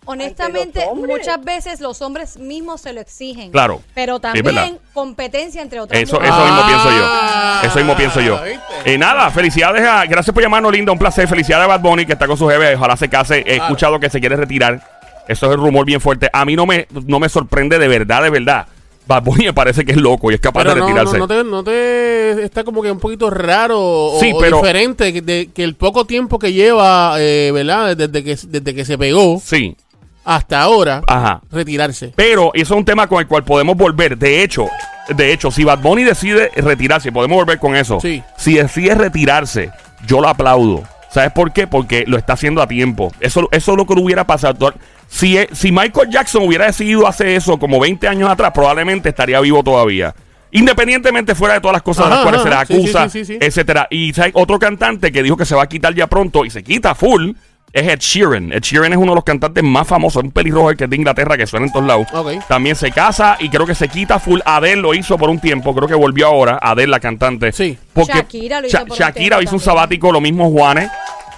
Honestamente, 0.04 0.84
muchas 0.94 1.42
veces 1.44 1.80
los 1.80 2.02
hombres 2.02 2.36
mismos 2.36 2.80
se 2.80 2.92
lo 2.92 3.00
exigen. 3.00 3.50
Claro. 3.50 3.80
Pero 3.94 4.20
también 4.20 4.78
competencia 4.92 5.62
entre 5.62 5.80
otras 5.80 6.00
Eso, 6.02 6.16
mujeres. 6.16 6.34
eso 6.34 6.44
mismo 6.44 6.60
Ah, 6.62 6.66
pienso 6.68 6.90
yo. 6.90 7.68
Eso 7.68 7.78
mismo 7.78 7.96
pienso 7.96 8.20
yo. 8.20 8.40
Eh, 8.84 8.98
nada, 8.98 9.30
felicidades 9.30 9.82
a. 9.86 10.04
Gracias 10.06 10.34
por 10.34 10.42
llamarnos, 10.42 10.72
linda. 10.72 10.92
Un 10.92 10.98
placer. 10.98 11.28
Felicidades 11.28 11.64
a 11.64 11.68
Bad 11.68 11.80
Bunny, 11.80 12.04
que 12.04 12.12
está 12.14 12.26
con 12.26 12.36
su 12.36 12.48
jefe. 12.48 12.74
Ojalá 12.74 12.96
se 12.96 13.08
case. 13.08 13.38
He 13.38 13.44
Claro. 13.44 13.62
escuchado 13.64 14.00
que 14.00 14.10
se 14.10 14.20
quiere 14.20 14.36
retirar. 14.36 14.82
Eso 15.28 15.46
es 15.46 15.52
el 15.52 15.58
rumor 15.58 15.86
bien 15.86 16.00
fuerte. 16.00 16.28
A 16.32 16.44
mí 16.44 16.56
no 16.56 16.66
me, 16.66 16.88
no 17.06 17.20
me 17.20 17.28
sorprende 17.28 17.78
de 17.78 17.86
verdad, 17.88 18.22
de 18.24 18.30
verdad. 18.30 18.66
Bad 19.06 19.22
Bunny 19.24 19.46
me 19.46 19.52
parece 19.52 19.84
que 19.84 19.92
es 19.92 19.98
loco 19.98 20.30
y 20.30 20.34
es 20.34 20.40
capaz 20.40 20.60
Pero 20.62 20.74
de 20.74 20.80
no, 20.80 20.88
no, 20.88 20.94
retirarse. 20.94 21.18
no 21.18 21.28
te, 21.28 21.44
no 21.44 21.64
te 21.64 22.44
está 22.44 22.62
como 22.64 22.82
que 22.82 22.90
un 22.90 23.00
poquito 23.00 23.30
raro 23.30 23.78
o, 23.80 24.20
Sí, 24.20 24.32
o 24.32 24.38
pero- 24.38 24.58
diferente 24.58 25.12
que, 25.12 25.20
de- 25.22 25.50
que 25.52 25.64
el 25.64 25.74
poco 25.74 26.04
tiempo 26.06 26.38
que 26.38 26.52
lleva, 26.52 27.14
eh, 27.18 27.50
¿verdad? 27.52 27.96
Desde 27.96 28.22
que, 28.22 28.36
desde 28.46 28.74
que 28.74 28.84
se 28.84 28.96
pegó 28.98 29.40
Sí. 29.44 29.76
Hasta 30.24 30.60
ahora, 30.60 31.02
Ajá. 31.06 31.40
retirarse. 31.50 32.12
Pero 32.16 32.50
eso 32.54 32.74
es 32.74 32.78
un 32.78 32.84
tema 32.84 33.06
con 33.06 33.20
el 33.20 33.26
cual 33.26 33.44
podemos 33.44 33.76
volver. 33.76 34.16
De 34.16 34.42
hecho, 34.42 34.68
de 35.08 35.32
hecho, 35.32 35.50
si 35.50 35.64
Bad 35.64 35.80
Bunny 35.80 36.04
decide 36.04 36.50
retirarse, 36.56 37.12
podemos 37.12 37.36
volver 37.36 37.58
con 37.58 37.76
eso. 37.76 37.98
Sí. 38.00 38.22
Si 38.36 38.54
decide 38.54 38.94
retirarse, 38.94 39.70
yo 40.06 40.20
lo 40.20 40.28
aplaudo. 40.28 40.82
¿Sabes 41.10 41.32
por 41.32 41.52
qué? 41.52 41.66
Porque 41.66 42.04
lo 42.06 42.16
está 42.16 42.32
haciendo 42.32 42.62
a 42.62 42.66
tiempo. 42.66 43.12
Eso, 43.20 43.48
eso 43.52 43.72
es 43.72 43.76
lo 43.76 43.84
que 43.86 43.94
le 43.94 44.00
hubiera 44.00 44.26
pasado. 44.26 44.72
Si, 45.08 45.36
si 45.52 45.70
Michael 45.70 46.08
Jackson 46.08 46.42
hubiera 46.46 46.66
decidido 46.66 47.06
hacer 47.06 47.26
eso 47.28 47.58
como 47.58 47.78
20 47.80 48.08
años 48.08 48.30
atrás, 48.30 48.52
probablemente 48.54 49.10
estaría 49.10 49.38
vivo 49.40 49.62
todavía. 49.62 50.14
Independientemente 50.52 51.34
fuera 51.34 51.54
de 51.54 51.60
todas 51.60 51.74
las 51.74 51.82
cosas 51.82 52.04
de 52.04 52.10
las 52.10 52.18
Ajá, 52.20 52.22
cuales 52.30 52.42
se 52.42 52.48
le 52.48 52.54
acusa, 52.54 53.08
sí, 53.08 53.18
sí, 53.18 53.24
sí, 53.24 53.32
sí. 53.34 53.38
etcétera. 53.40 53.88
Y 53.90 54.12
¿sabes? 54.14 54.32
otro 54.34 54.58
cantante 54.58 55.10
que 55.12 55.22
dijo 55.22 55.36
que 55.36 55.44
se 55.46 55.54
va 55.54 55.62
a 55.62 55.66
quitar 55.66 55.94
ya 55.94 56.06
pronto 56.06 56.44
y 56.44 56.50
se 56.50 56.62
quita 56.62 56.94
full 56.94 57.32
es 57.72 57.88
Ed 57.88 57.98
Sheeran. 58.00 58.52
Ed 58.52 58.60
Sheeran 58.62 58.92
es 58.92 58.98
uno 58.98 59.12
de 59.12 59.16
los 59.16 59.24
cantantes 59.24 59.62
más 59.64 59.86
famosos, 59.86 60.22
un 60.22 60.30
pelirrojo 60.30 60.70
el 60.70 60.76
que 60.76 60.84
es 60.84 60.90
de 60.90 60.96
Inglaterra 60.96 61.36
que 61.36 61.46
suena 61.46 61.66
en 61.66 61.72
todos 61.72 61.86
lados. 61.86 62.06
También 62.48 62.76
se 62.76 62.90
casa 62.90 63.36
y 63.40 63.48
creo 63.48 63.66
que 63.66 63.74
se 63.74 63.88
quita 63.88 64.18
full. 64.18 64.40
Adele 64.44 64.82
lo 64.82 64.94
hizo 64.94 65.16
por 65.18 65.30
un 65.30 65.38
tiempo, 65.40 65.74
creo 65.74 65.88
que 65.88 65.94
volvió 65.94 66.26
ahora. 66.26 66.58
Adele, 66.60 66.88
la 66.88 67.00
cantante. 67.00 67.52
Sí. 67.52 67.78
Porque 67.92 68.12
Shakira 68.14 68.60
lo 68.60 68.66
hizo 68.68 68.78
por 68.80 68.90
un 68.90 68.96
Shakira 68.96 69.36
tiempo 69.38 69.42
hizo 69.42 69.54
un 69.56 69.60
sabático, 69.60 70.12
lo 70.12 70.20
mismo 70.20 70.50
Juanes. 70.50 70.90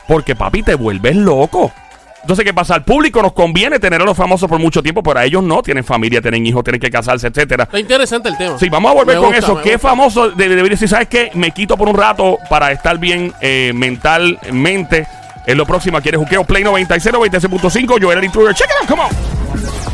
Porque 0.09 0.35
papi, 0.35 0.62
te 0.62 0.75
vuelves 0.75 1.17
loco. 1.17 1.73
Entonces, 2.21 2.45
¿qué 2.47 2.55
pasa? 2.55 2.75
Al 2.75 2.85
público 2.85 3.21
nos 3.21 3.35
conviene 3.35 3.79
tener 3.79 4.00
a 4.00 4.05
los 4.07 4.17
famosos 4.17 4.49
por 4.49 4.59
mucho 4.59 4.83
tiempo, 4.83 5.03
pero 5.03 5.21
a 5.21 5.25
ellos 5.26 5.43
no. 5.43 5.62
Tienen 5.62 5.85
familia, 5.85 6.23
tienen 6.23 6.47
hijos, 6.47 6.64
tienen 6.64 6.81
que 6.81 6.91
casarse, 6.91 7.26
etcétera. 7.26 7.64
Está 7.64 7.79
interesante 7.79 8.31
el 8.31 8.38
tema. 8.38 8.59
Sí, 8.59 8.71
vamos 8.71 8.91
a 8.91 8.95
volver 8.95 9.17
Me 9.17 9.21
con 9.23 9.31
gusta, 9.31 9.38
eso. 9.47 9.61
¿Qué 9.62 9.73
gusta. 9.75 9.88
famoso 9.88 10.31
de- 10.31 10.49
debería 10.49 10.71
decir? 10.71 10.88
¿Sabes 10.88 11.09
qué? 11.09 11.31
Me 11.35 11.50
quito 11.50 11.76
por 11.76 11.87
un 11.87 11.97
rato 11.97 12.38
para 12.49 12.73
estar 12.73 12.97
bien 12.99 13.33
eh, 13.43 13.73
mentalmente. 13.75 15.07
En 15.47 15.59
lo 15.59 15.67
próximo, 15.67 15.99
aquí 15.99 16.09
eres 16.09 16.21
Juqueo 16.21 16.45
Play 16.45 16.65
96, 16.65 17.15
96.5. 17.15 17.99
Yo 18.01 18.11
era 18.11 18.21
el 18.21 18.27
intruder. 18.27 18.55
Check 18.55 18.69
it 18.71 18.77
out, 18.83 18.89
come 18.89 19.03
on. 19.03 19.94